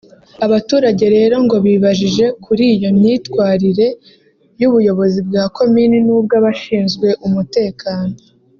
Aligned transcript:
Abaturage 0.45 1.05
rero 1.15 1.35
ngo 1.45 1.55
bibajije 1.65 2.25
kuri 2.45 2.63
iyo 2.75 2.89
myitwarire 2.97 3.87
y’ubuyobozi 4.59 5.19
bwa 5.27 5.43
komini 5.55 5.97
n’ubw’abashinzwe 6.05 7.07
umutekano 7.27 8.15